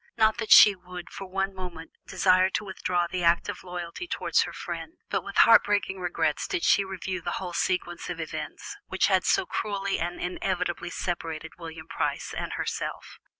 [0.17, 4.41] Not that she would for one moment desire to withdraw the act of loyalty towards
[4.41, 8.77] her friend; but with heart breaking regrets did she review the whole sequence of events,
[8.87, 13.19] which had so cruelly and inevitably separated William Price and herself.